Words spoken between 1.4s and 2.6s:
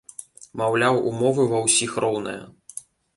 ва ўсіх роўныя.